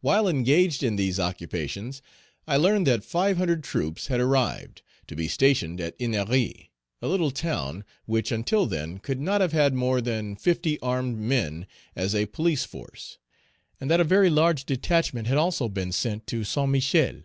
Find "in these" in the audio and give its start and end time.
0.82-1.20